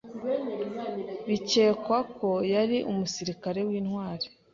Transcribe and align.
Bikekwa 1.27 1.97
ko 2.17 2.29
yari 2.53 2.77
umusirikare 2.91 3.59
w'intwari. 3.67 4.25